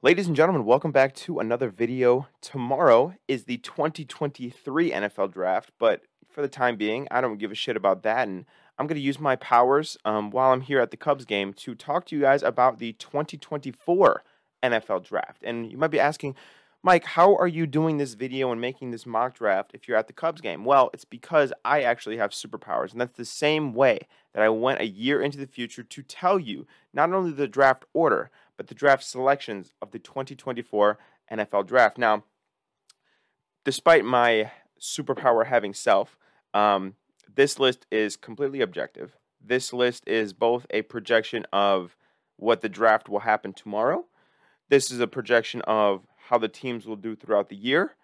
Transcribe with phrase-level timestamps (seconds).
[0.00, 2.28] Ladies and gentlemen, welcome back to another video.
[2.40, 7.56] Tomorrow is the 2023 NFL Draft, but for the time being, I don't give a
[7.56, 8.44] shit about that, and
[8.78, 11.74] I'm going to use my powers um, while I'm here at the Cubs game to
[11.74, 14.22] talk to you guys about the 2024
[14.62, 15.42] NFL Draft.
[15.42, 16.36] And you might be asking,
[16.84, 20.06] Mike, how are you doing this video and making this mock draft if you're at
[20.06, 20.64] the Cubs game?
[20.64, 23.98] Well, it's because I actually have superpowers, and that's the same way
[24.32, 27.84] that I went a year into the future to tell you not only the draft
[27.92, 30.98] order, but the draft selections of the 2024
[31.32, 31.96] NFL Draft.
[31.96, 32.24] Now,
[33.64, 36.18] despite my superpower having self,
[36.52, 36.96] um,
[37.34, 39.16] this list is completely objective.
[39.40, 41.96] This list is both a projection of
[42.36, 44.06] what the draft will happen tomorrow.
[44.68, 47.94] This is a projection of how the teams will do throughout the year.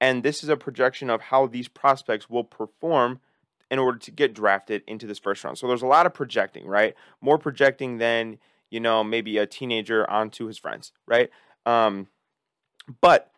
[0.00, 3.20] And this is a projection of how these prospects will perform
[3.70, 5.58] in order to get drafted into this first round.
[5.58, 6.94] So there's a lot of projecting, right?
[7.20, 8.38] More projecting than
[8.70, 11.30] you know, maybe a teenager onto his friends, right?
[11.66, 12.08] Um,
[13.00, 13.30] but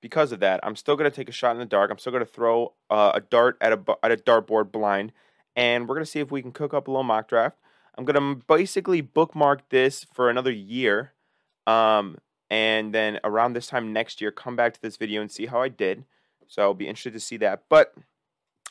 [0.00, 1.90] because of that, I'm still going to take a shot in the dark.
[1.90, 5.12] I'm still going to throw uh, a dart at a at a dartboard blind,
[5.56, 7.56] and we're going to see if we can cook up a little mock draft.
[7.96, 11.12] I'm going to basically bookmark this for another year,
[11.66, 12.18] um,
[12.50, 15.62] and then around this time next year, come back to this video and see how
[15.62, 16.04] I did.
[16.48, 17.64] So I'll be interested to see that.
[17.68, 17.94] But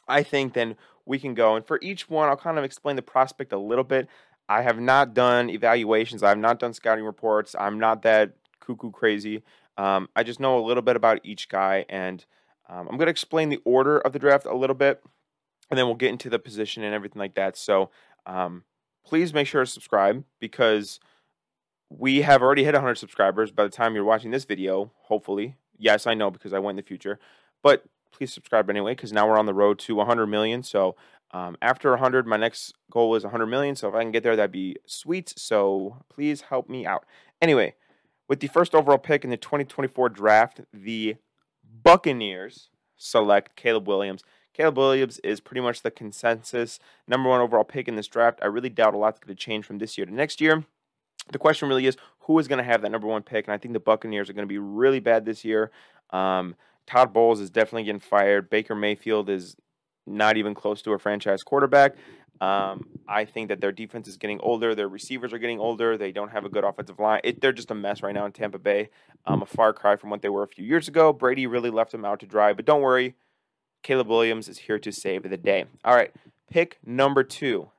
[0.08, 0.76] I think then
[1.06, 3.84] we can go, and for each one, I'll kind of explain the prospect a little
[3.84, 4.08] bit.
[4.52, 6.24] I have not done evaluations.
[6.24, 7.56] I have not done scouting reports.
[7.58, 9.44] I'm not that cuckoo crazy.
[9.78, 12.26] Um, I just know a little bit about each guy, and
[12.68, 15.02] um, I'm going to explain the order of the draft a little bit,
[15.70, 17.56] and then we'll get into the position and everything like that.
[17.56, 17.92] So
[18.26, 18.66] um,
[19.06, 21.00] please make sure to subscribe because
[21.90, 25.56] we have already hit 100 subscribers by the time you're watching this video, hopefully.
[25.78, 27.20] Yes, I know because I went in the future,
[27.64, 30.64] but please subscribe anyway because now we're on the road to 100 million.
[30.64, 30.96] So
[31.32, 33.76] um, after 100, my next goal is 100 million.
[33.76, 35.34] So if I can get there, that'd be sweet.
[35.38, 37.06] So please help me out.
[37.42, 37.76] Anyway,
[38.28, 41.16] with the first overall pick in the 2024 draft, the
[41.84, 44.24] Buccaneers select Caleb Williams.
[44.54, 48.40] Caleb Williams is pretty much the consensus number one overall pick in this draft.
[48.42, 50.66] I really doubt a lot's going to change from this year to next year.
[51.32, 53.58] The question really is who is going to have that number one pick, and I
[53.58, 55.72] think the Buccaneers are going to be really bad this year.
[56.10, 56.56] Um,
[56.92, 58.50] Todd Bowles is definitely getting fired.
[58.50, 59.56] Baker Mayfield is
[60.06, 61.96] not even close to a franchise quarterback.
[62.42, 64.76] Um, I think that their defense is getting older.
[64.76, 65.98] Their receivers are getting older.
[65.98, 67.22] They don't have a good offensive line.
[67.24, 68.90] It, they're just a mess right now in Tampa Bay.
[69.26, 71.14] Um, a far cry from what they were a few years ago.
[71.14, 72.52] Brady really left them out to dry.
[72.52, 73.16] But don't worry,
[73.84, 75.66] Caleb Williams is here to save the day.
[75.86, 76.12] All right,
[76.52, 77.70] pick number two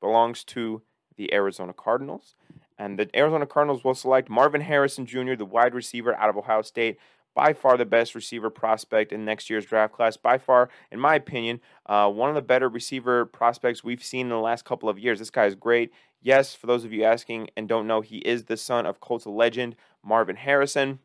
[0.00, 0.82] belongs to
[1.16, 2.36] the Arizona Cardinals.
[2.78, 6.62] And the Arizona Cardinals will select Marvin Harrison Jr., the wide receiver out of Ohio
[6.62, 6.98] State
[7.40, 10.14] by far the best receiver prospect in next year's draft class.
[10.14, 14.28] By far, in my opinion, uh, one of the better receiver prospects we've seen in
[14.28, 15.18] the last couple of years.
[15.18, 15.90] This guy is great.
[16.20, 19.24] Yes, for those of you asking and don't know, he is the son of Colts
[19.24, 19.74] legend
[20.04, 20.98] Marvin Harrison.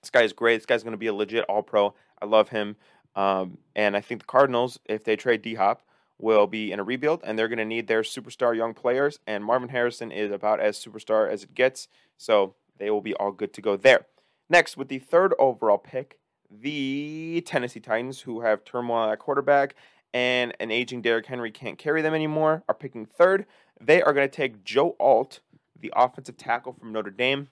[0.00, 0.58] This guy is great.
[0.58, 1.94] This guy's going to be a legit All Pro.
[2.20, 2.76] I love him.
[3.16, 5.82] Um, and I think the Cardinals, if they trade D Hop,
[6.16, 9.18] will be in a rebuild and they're going to need their superstar young players.
[9.26, 11.88] And Marvin Harrison is about as superstar as it gets.
[12.18, 14.06] So they will be all good to go there.
[14.52, 16.18] Next, with the third overall pick,
[16.50, 19.74] the Tennessee Titans, who have turmoil at quarterback
[20.12, 23.46] and an aging Derrick Henry can't carry them anymore, are picking third.
[23.80, 25.40] They are going to take Joe Alt,
[25.80, 27.48] the offensive tackle from Notre Dame.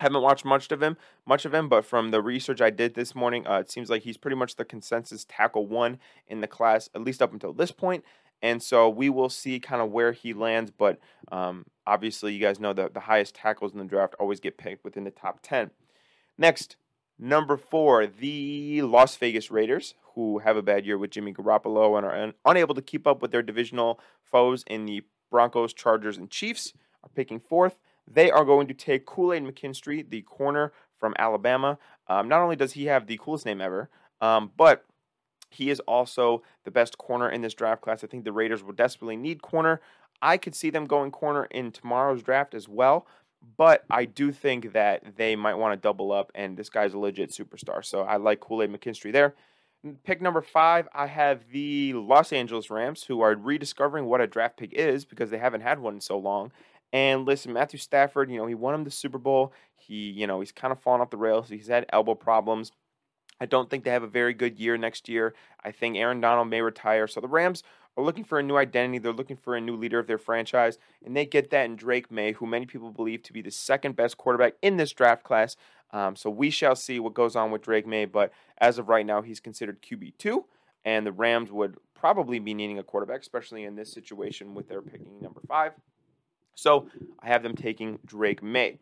[0.00, 3.14] Haven't watched much of him, much of him, but from the research I did this
[3.14, 6.90] morning, uh, it seems like he's pretty much the consensus tackle one in the class,
[6.92, 8.02] at least up until this point.
[8.42, 10.72] And so we will see kind of where he lands.
[10.76, 10.98] But
[11.30, 14.82] um, obviously, you guys know that the highest tackles in the draft always get picked
[14.82, 15.70] within the top 10.
[16.38, 16.76] Next,
[17.18, 22.06] number four, the Las Vegas Raiders, who have a bad year with Jimmy Garoppolo and
[22.06, 26.30] are un- unable to keep up with their divisional foes in the Broncos, Chargers, and
[26.30, 27.78] Chiefs, are picking fourth.
[28.06, 31.78] They are going to take Kool Aid McKinstry, the corner from Alabama.
[32.06, 34.84] Um, not only does he have the coolest name ever, um, but
[35.50, 38.04] he is also the best corner in this draft class.
[38.04, 39.80] I think the Raiders will desperately need corner.
[40.22, 43.06] I could see them going corner in tomorrow's draft as well.
[43.56, 46.98] But I do think that they might want to double up, and this guy's a
[46.98, 47.84] legit superstar.
[47.84, 49.34] So I like Kool Aid McKinstry there.
[50.04, 54.56] Pick number five, I have the Los Angeles Rams, who are rediscovering what a draft
[54.56, 56.50] pick is because they haven't had one in so long.
[56.92, 59.52] And listen, Matthew Stafford, you know, he won him the Super Bowl.
[59.76, 61.48] He, you know, he's kind of fallen off the rails.
[61.48, 62.72] He's had elbow problems.
[63.40, 65.34] I don't think they have a very good year next year.
[65.62, 67.06] I think Aaron Donald may retire.
[67.06, 67.62] So the Rams
[67.96, 68.98] are looking for a new identity.
[68.98, 72.10] They're looking for a new leader of their franchise, and they get that in Drake
[72.10, 75.56] Maye, who many people believe to be the second best quarterback in this draft class.
[75.92, 79.06] Um, so we shall see what goes on with Drake Maye, but as of right
[79.06, 80.44] now, he's considered QB two,
[80.84, 84.82] and the Rams would probably be needing a quarterback, especially in this situation with their
[84.82, 85.72] picking number five.
[86.54, 86.88] So
[87.20, 88.78] I have them taking Drake Maye.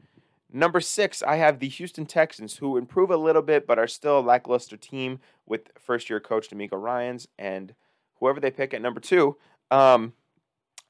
[0.53, 4.21] Number six, I have the Houston Texans, who improve a little bit, but are still
[4.21, 7.75] a lackluster team with first year coach DeMeco Ryans and
[8.21, 9.37] whoever they pick at number two.
[9.71, 10.13] Um,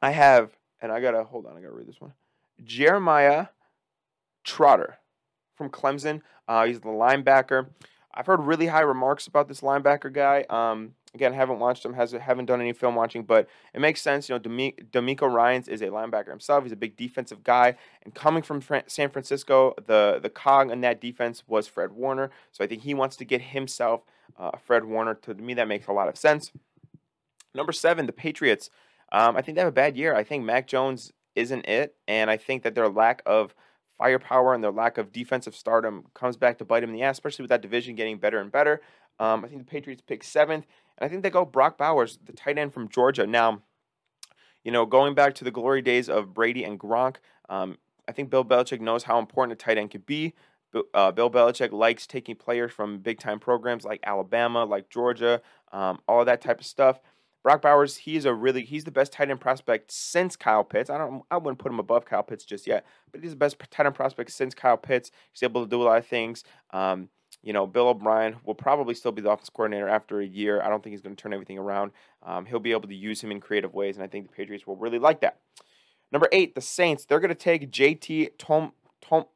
[0.03, 0.51] I have,
[0.81, 2.13] and I gotta hold on, I gotta read this one.
[2.63, 3.47] Jeremiah
[4.45, 4.99] Trotter
[5.57, 6.21] from Clemson.
[6.47, 7.69] Uh, he's the linebacker.
[8.13, 10.45] I've heard really high remarks about this linebacker guy.
[10.49, 14.29] Um, again, haven't watched him, has haven't done any film watching, but it makes sense.
[14.29, 16.65] You know, DeMeco Ryans is a linebacker himself.
[16.65, 21.01] He's a big defensive guy, and coming from San Francisco, the the cog in that
[21.01, 22.31] defense was Fred Warner.
[22.53, 24.03] So I think he wants to get himself
[24.39, 25.15] uh, Fred Warner.
[25.15, 26.53] To me, that makes a lot of sense.
[27.55, 28.71] Number seven, the Patriots.
[29.13, 30.15] Um, I think they have a bad year.
[30.15, 33.55] I think Mac Jones isn't it, and I think that their lack of
[33.99, 37.17] firepower and their lack of defensive stardom comes back to bite them in the ass,
[37.17, 38.81] especially with that division getting better and better.
[39.21, 40.67] Um, I think the Patriots pick seventh,
[40.99, 43.27] and I think they go Brock Bowers, the tight end from Georgia.
[43.27, 43.63] Now,
[44.65, 47.17] you know, going back to the glory days of Brady and Gronk,
[47.49, 47.79] um,
[48.09, 50.35] I think Bill Belichick knows how important a tight end can be.
[50.93, 55.41] Uh, Bill Belichick likes taking players from big time programs like Alabama, like Georgia,
[55.73, 56.99] um, all that type of stuff.
[57.45, 60.89] Brock Bowers, he's a really he's the best tight end prospect since Kyle Pitts.
[60.89, 63.59] I don't I wouldn't put him above Kyle Pitts just yet, but he's the best
[63.71, 65.11] tight end prospect since Kyle Pitts.
[65.31, 66.43] He's able to do a lot of things.
[66.73, 67.11] Um,
[67.43, 70.63] you know, Bill O'Brien will probably still be the offense coordinator after a year.
[70.63, 71.93] I don't think he's going to turn everything around.
[72.23, 74.67] Um, he'll be able to use him in creative ways, and I think the Patriots
[74.67, 75.41] will really like that.
[76.11, 77.05] Number eight, the Saints.
[77.05, 79.27] They're going to take JT Tom Tom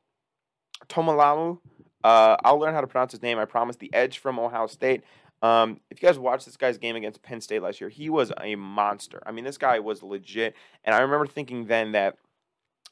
[0.88, 1.58] Tomalamu.
[2.02, 3.38] Uh, I'll learn how to pronounce his name.
[3.38, 3.76] I promise.
[3.76, 5.02] The edge from Ohio State.
[5.42, 8.32] Um, if you guys watched this guy's game against Penn State last year, he was
[8.40, 9.22] a monster.
[9.24, 10.54] I mean, this guy was legit.
[10.84, 12.16] And I remember thinking then that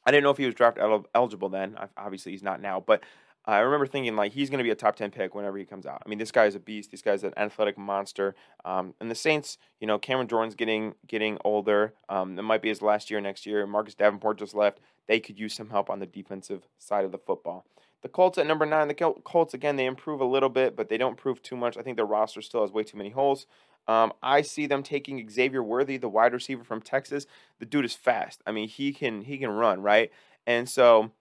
[0.05, 0.77] I didn't know if he was draft
[1.13, 1.77] eligible then.
[1.97, 2.79] Obviously, he's not now.
[2.79, 3.03] But
[3.43, 5.85] I remember thinking like he's going to be a top ten pick whenever he comes
[5.85, 6.01] out.
[6.05, 6.91] I mean, this guy is a beast.
[6.91, 8.35] This guy's an athletic monster.
[8.63, 11.93] Um, and the Saints, you know, Cameron Jordan's getting getting older.
[12.07, 13.65] Um, it might be his last year next year.
[13.67, 14.79] Marcus Davenport just left.
[15.07, 17.65] They could use some help on the defensive side of the football.
[18.03, 18.87] The Colts at number nine.
[18.87, 21.77] The Colts again, they improve a little bit, but they don't improve too much.
[21.77, 23.47] I think their roster still has way too many holes.
[23.87, 27.25] Um, I see them taking Xavier Worthy, the wide receiver from Texas.
[27.59, 28.41] The dude is fast.
[28.45, 30.11] I mean, he can he can run right,
[30.45, 31.11] and so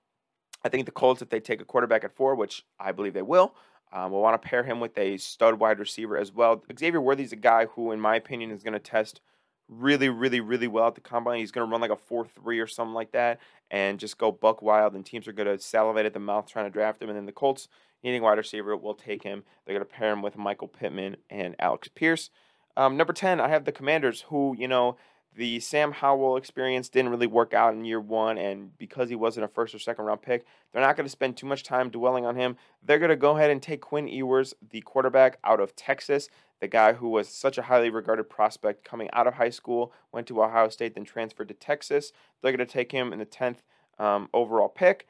[0.65, 3.23] I think the Colts, if they take a quarterback at four, which I believe they
[3.23, 3.55] will,
[3.93, 6.65] um, will want to pair him with a stud wide receiver as well.
[6.77, 9.21] Xavier Worthy is a guy who, in my opinion, is going to test
[9.69, 11.41] really, really, really well at the combine.
[11.41, 13.41] He's going to run like a 4 3 or something like that
[13.71, 16.67] and just go buck wild, and teams are going to salivate at the mouth trying
[16.67, 17.09] to draft him.
[17.09, 17.69] And then the Colts,
[18.03, 19.43] needing wide receiver, will take him.
[19.65, 22.31] They're going to pair him with Michael Pittman and Alex Pierce.
[22.77, 24.97] Um, number 10, I have the Commanders, who, you know,
[25.37, 29.45] the Sam Howell experience didn't really work out in year one, and because he wasn't
[29.45, 32.25] a first or second round pick, they're not going to spend too much time dwelling
[32.25, 32.57] on him.
[32.83, 36.29] They're going to go ahead and take Quinn Ewers, the quarterback out of Texas,
[36.61, 40.27] the guy who was such a highly regarded prospect coming out of high school, went
[40.29, 42.13] to Ohio State, then transferred to Texas.
[42.43, 43.59] They're going to take him in the 10th
[43.99, 45.07] um, overall pick.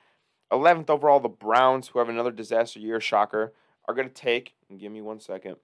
[0.52, 3.52] 11th overall, the Browns, who have another disaster year, shocker,
[3.86, 5.56] are going to take, give me one second,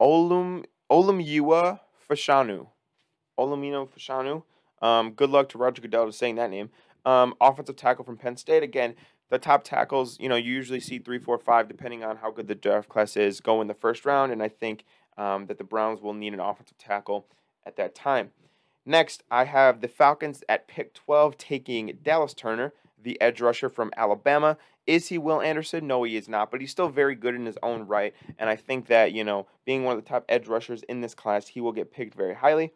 [0.00, 2.68] Olum Olumiyiwa Fashanu.
[3.38, 4.42] Olumino Fashanu.
[4.80, 6.70] Um, good luck to Roger Goodell to saying that name.
[7.04, 8.62] Um, offensive tackle from Penn State.
[8.62, 8.94] Again,
[9.30, 12.48] the top tackles, you know, you usually see three, four, five, depending on how good
[12.48, 14.32] the draft class is, go in the first round.
[14.32, 14.84] And I think
[15.16, 17.26] um, that the Browns will need an offensive tackle
[17.66, 18.30] at that time.
[18.86, 23.92] Next, I have the Falcons at pick 12 taking Dallas Turner, the edge rusher from
[23.96, 24.56] Alabama.
[24.86, 25.86] Is he Will Anderson?
[25.86, 28.14] No, he is not, but he's still very good in his own right.
[28.38, 31.14] And I think that, you know, being one of the top edge rushers in this
[31.14, 32.72] class, he will get picked very highly.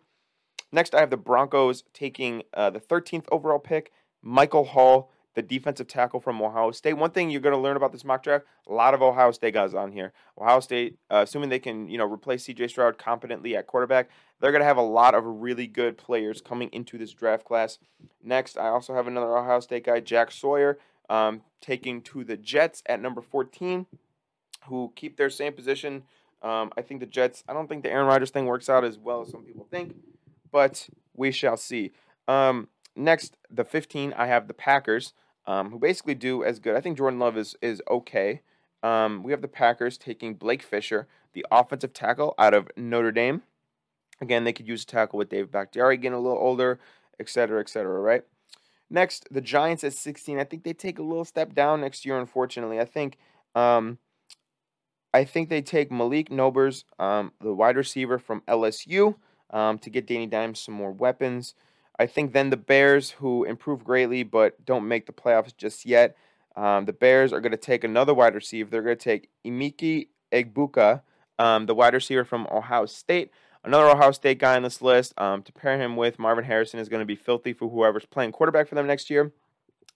[0.70, 5.86] Next, I have the Broncos taking uh, the 13th overall pick, Michael Hall, the defensive
[5.86, 6.94] tackle from Ohio State.
[6.94, 9.54] One thing you're going to learn about this mock draft: a lot of Ohio State
[9.54, 10.12] guys on here.
[10.38, 12.68] Ohio State, uh, assuming they can, you know, replace C.J.
[12.68, 14.08] Stroud competently at quarterback,
[14.40, 17.78] they're going to have a lot of really good players coming into this draft class.
[18.22, 22.82] Next, I also have another Ohio State guy, Jack Sawyer, um, taking to the Jets
[22.86, 23.86] at number 14,
[24.66, 26.02] who keep their same position.
[26.42, 28.98] Um, I think the Jets, I don't think the Aaron Rodgers thing works out as
[28.98, 29.94] well as some people think,
[30.50, 31.92] but we shall see.
[32.26, 35.12] Um, next, the 15, I have the Packers,
[35.46, 36.76] um, who basically do as good.
[36.76, 38.42] I think Jordan Love is, is okay.
[38.82, 43.42] Um, we have the Packers taking Blake Fisher, the offensive tackle out of Notre Dame.
[44.20, 46.78] Again, they could use a tackle with Dave Bakhtiari getting a little older,
[47.18, 48.22] et cetera, et cetera, right?
[48.88, 50.38] Next, the Giants at 16.
[50.38, 52.78] I think they take a little step down next year, unfortunately.
[52.78, 53.16] I think
[53.54, 53.98] um,
[55.14, 59.16] I think they take Malik Nabers, um, the wide receiver from LSU,
[59.50, 61.54] um, to get Danny Dimes some more weapons.
[61.98, 66.16] I think then the Bears, who improve greatly but don't make the playoffs just yet,
[66.56, 68.70] um, the Bears are going to take another wide receiver.
[68.70, 71.02] They're going to take Emeka Egbuka,
[71.38, 73.30] um, the wide receiver from Ohio State.
[73.64, 75.14] Another Ohio State guy on this list.
[75.18, 78.32] Um, to pair him with Marvin Harrison is going to be filthy for whoever's playing
[78.32, 79.32] quarterback for them next year.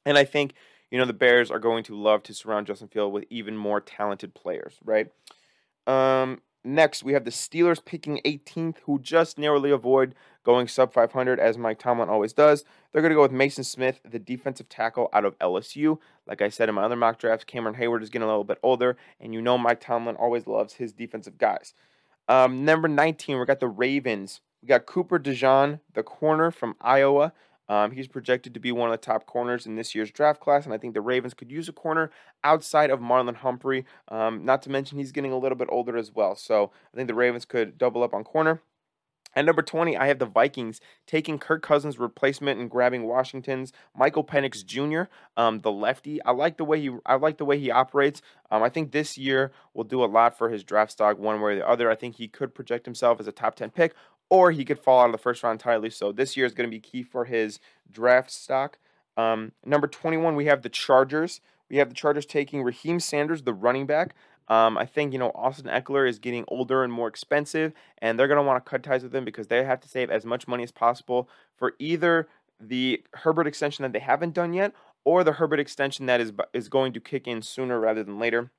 [0.04, 0.54] And I think
[0.90, 3.80] you know the Bears are going to love to surround Justin Field with even more
[3.80, 5.10] talented players, right?
[5.86, 11.40] Um, next, we have the Steelers picking 18th, who just narrowly avoid going sub 500
[11.40, 12.64] as Mike Tomlin always does.
[12.92, 15.98] They're going to go with Mason Smith, the defensive tackle out of LSU.
[16.26, 18.58] Like I said in my other mock drafts, Cameron Heyward is getting a little bit
[18.62, 21.72] older, and you know Mike Tomlin always loves his defensive guys.
[22.28, 24.40] Um, number 19, we got the Ravens.
[24.62, 27.32] We got Cooper DeJean, the corner from Iowa.
[27.68, 30.64] Um, he's projected to be one of the top corners in this year's draft class,
[30.64, 32.10] and I think the Ravens could use a corner
[32.44, 33.84] outside of Marlon Humphrey.
[34.08, 37.08] Um, not to mention he's getting a little bit older as well, so I think
[37.08, 38.62] the Ravens could double up on corner.
[39.36, 44.24] At number 20, I have the Vikings taking Kirk Cousins' replacement and grabbing Washington's Michael
[44.24, 46.22] Penix Jr., um, the lefty.
[46.22, 48.22] I like the way he I like the way he operates.
[48.50, 51.52] Um, I think this year will do a lot for his draft stock one way
[51.52, 51.90] or the other.
[51.90, 53.94] I think he could project himself as a top 10 pick,
[54.28, 55.90] or he could fall out of the first round entirely.
[55.90, 58.78] So this year is going to be key for his draft stock.
[59.16, 61.40] Um, number 21, we have the Chargers.
[61.70, 64.14] We have the Chargers taking Raheem Sanders, the running back.
[64.48, 68.28] Um, I think, you know, Austin Ekeler is getting older and more expensive, and they're
[68.28, 70.46] going to want to cut ties with him because they have to save as much
[70.46, 72.28] money as possible for either
[72.60, 74.72] the Herbert extension that they haven't done yet
[75.04, 78.50] or the Herbert extension that is, is going to kick in sooner rather than later.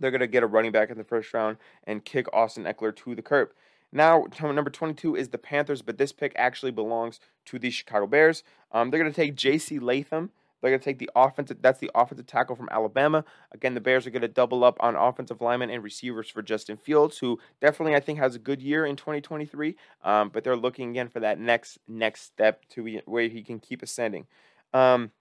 [0.00, 2.94] They're going to get a running back in the first round and kick Austin Ekeler
[2.96, 3.50] to the curb.
[3.92, 8.42] Now, number 22 is the Panthers, but this pick actually belongs to the Chicago Bears.
[8.72, 9.78] Um, they're going to take J.C.
[9.78, 10.30] Latham.
[10.60, 11.58] They're going to take the offensive.
[11.60, 13.24] That's the offensive tackle from Alabama.
[13.52, 16.76] Again, the Bears are going to double up on offensive linemen and receivers for Justin
[16.76, 19.76] Fields, who definitely I think has a good year in 2023.
[20.02, 23.82] Um, but they're looking again for that next next step to where he can keep
[23.82, 24.26] ascending.
[24.74, 25.12] Um,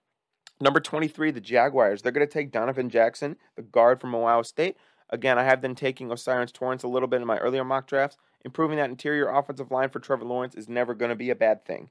[0.60, 2.02] number 23, the Jaguars.
[2.02, 4.76] They're going to take Donovan Jackson, the guard from Ohio State.
[5.10, 8.18] Again, I have them taking O'Cyrus Torrence a little bit in my earlier mock drafts.
[8.46, 11.66] Improving that interior offensive line for Trevor Lawrence is never going to be a bad
[11.66, 11.90] thing.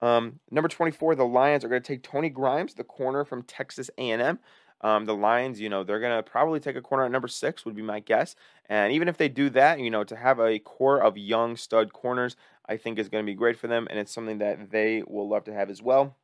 [0.00, 3.90] Um, number 24, the Lions are going to take Tony Grimes, the corner from Texas
[3.98, 4.38] A&M.
[4.80, 7.64] Um, the Lions, you know, they're going to probably take a corner at number six,
[7.64, 8.36] would be my guess.
[8.66, 11.92] And even if they do that, you know, to have a core of young stud
[11.92, 12.36] corners,
[12.68, 15.28] I think is going to be great for them, and it's something that they will
[15.28, 16.16] love to have as well.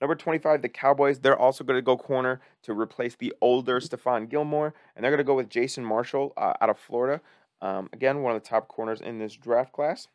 [0.00, 4.30] Number 25, the Cowboys, they're also going to go corner to replace the older Stephon
[4.30, 7.20] Gilmore, and they're going to go with Jason Marshall uh, out of Florida.
[7.62, 10.08] Um, again, one of the top corners in this draft class.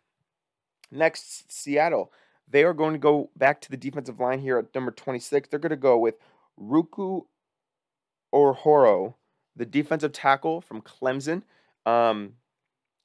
[0.92, 2.12] Next, Seattle.
[2.48, 5.50] They are going to go back to the defensive line here at number 26.
[5.50, 6.16] They're going to go with
[6.62, 7.26] Ruku
[8.34, 9.16] Orhoro,
[9.56, 11.44] the defensive tackle from Clemson.
[11.86, 12.34] Um,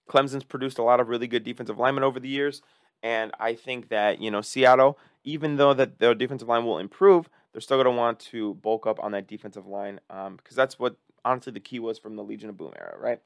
[0.09, 2.63] Clemson's produced a lot of really good defensive linemen over the years,
[3.03, 7.29] and I think that you know Seattle, even though that their defensive line will improve,
[7.53, 10.79] they're still going to want to bulk up on that defensive line because um, that's
[10.79, 13.21] what honestly the key was from the Legion of Boom era, right?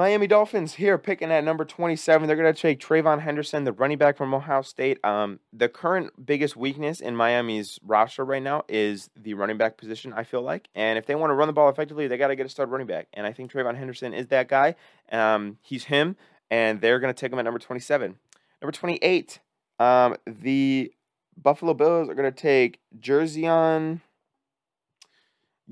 [0.00, 2.26] Miami Dolphins here picking at number 27.
[2.26, 4.98] They're going to take TreVeyon Henderson, the running back from Ohio State.
[5.04, 10.14] Um, the current biggest weakness in Miami's roster right now is the running back position,
[10.14, 10.70] I feel like.
[10.74, 12.70] And if they want to run the ball effectively, they got to get a stud
[12.70, 13.08] running back.
[13.12, 14.74] And I think TreVeyon Henderson is that guy.
[15.12, 16.16] Um, he's him,
[16.50, 18.16] and they're going to take him at number 27.
[18.62, 19.38] Number 28,
[19.78, 20.94] um, the
[21.36, 24.00] Buffalo Bills are going to take Jer'Zhan.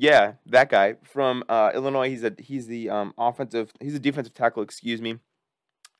[0.00, 2.08] Yeah, that guy from uh, Illinois.
[2.08, 3.72] He's a he's the um, offensive.
[3.80, 4.62] He's a defensive tackle.
[4.62, 5.18] Excuse me.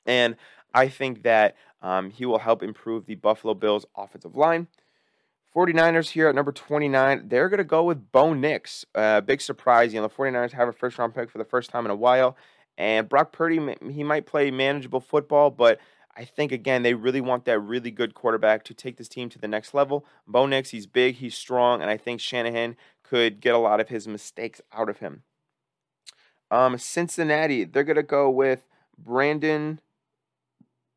[0.07, 0.37] And
[0.73, 4.69] I think that um, he will help improve the Buffalo Bills offensive line.
[5.53, 7.25] 49ers here at number 29.
[7.27, 8.85] They're going to go with Bo Nix.
[8.95, 9.93] Uh, big surprise.
[9.93, 11.97] You know, the 49ers have a first round pick for the first time in a
[11.97, 12.37] while.
[12.77, 13.59] And Brock Purdy,
[13.91, 15.81] he might play manageable football, but
[16.19, 19.39] I think again they really want that really good quarterback to take this team to
[19.39, 20.05] the next level.
[20.27, 22.77] Bo Nix, he's big, he's strong, and I think Shanahan
[23.09, 25.23] could get a lot of his mistakes out of him.
[26.51, 29.81] Um, Cincinnati, they're gonna go with Brandon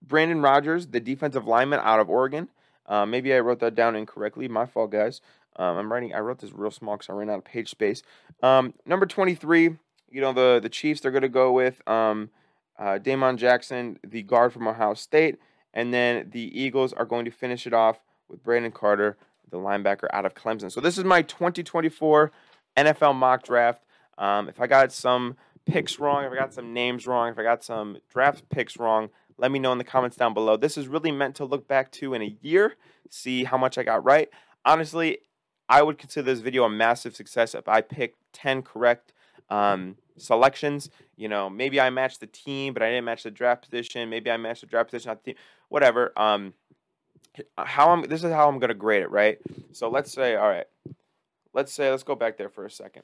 [0.02, 2.50] Brandon Rogers, the defensive lineman out of Oregon.
[2.88, 4.48] Uh, maybe I wrote that down incorrectly.
[4.48, 5.22] My fault, guys.
[5.58, 6.14] Um, I'm writing.
[6.14, 8.02] I wrote this real small because I ran out of page space.
[8.42, 9.78] Um, number 23.
[10.10, 11.02] You know the the Chiefs.
[11.02, 12.30] They're gonna go with um,
[12.78, 15.38] uh, Damon Jackson, the guard from Ohio State,
[15.74, 19.18] and then the Eagles are going to finish it off with Brandon Carter,
[19.52, 20.72] the linebacker out of Clemson.
[20.72, 22.32] So this is my 2024
[22.78, 23.84] NFL mock draft.
[24.18, 27.44] Um, if I got some picks wrong, if I got some names wrong, if I
[27.44, 30.58] got some draft picks wrong, let me know in the comments down below.
[30.58, 32.76] This is really meant to look back to in a year,
[33.10, 34.30] see how much I got right.
[34.66, 35.20] Honestly,
[35.68, 39.14] I would consider this video a massive success if I picked 10 correct
[39.50, 40.90] um, selections.
[41.16, 44.10] You know, maybe I matched the team, but I didn't match the draft position.
[44.10, 45.42] Maybe I matched the draft position, not the team.
[45.70, 46.12] Whatever.
[46.18, 46.54] Um,
[47.58, 49.40] how I'm this is how I'm gonna grade it, right?
[49.72, 50.68] So let's say, all right,
[51.54, 53.04] let's say let's go back there for a second.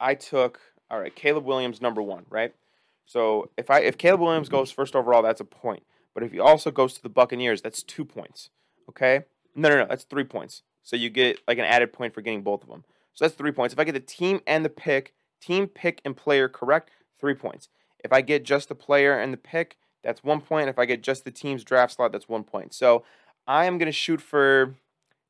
[0.00, 0.60] I took
[0.90, 2.54] all right, Caleb Williams number one, right?
[3.06, 5.82] So if I if Caleb Williams goes first overall, that's a point.
[6.14, 8.50] But if he also goes to the Buccaneers, that's two points.
[8.88, 9.22] Okay?
[9.54, 10.62] No, no, no, that's three points.
[10.82, 12.84] So you get like an added point for getting both of them.
[13.14, 13.72] So that's three points.
[13.72, 17.68] If I get the team and the pick, team, pick, and player correct, three points.
[18.02, 19.76] If I get just the player and the pick,
[20.08, 20.70] that's one point.
[20.70, 22.72] If I get just the team's draft slot, that's one point.
[22.72, 23.04] So
[23.46, 24.74] I am going to shoot for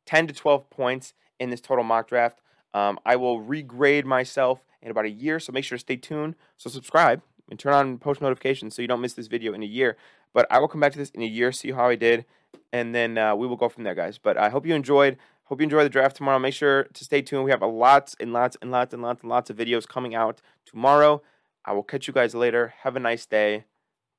[0.06, 2.40] 10 to 12 points in this total mock draft.
[2.72, 6.36] Um, I will regrade myself in about a year, so make sure to stay tuned.
[6.56, 9.66] So subscribe and turn on post notifications so you don't miss this video in a
[9.66, 9.96] year.
[10.32, 12.24] But I will come back to this in a year, see how I did,
[12.72, 14.16] and then uh, we will go from there, guys.
[14.16, 15.16] But I hope you enjoyed.
[15.46, 16.38] Hope you enjoy the draft tomorrow.
[16.38, 17.44] Make sure to stay tuned.
[17.44, 20.14] We have a lots and lots and lots and lots and lots of videos coming
[20.14, 21.20] out tomorrow.
[21.64, 22.74] I will catch you guys later.
[22.82, 23.64] Have a nice day.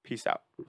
[0.09, 0.41] Peace out.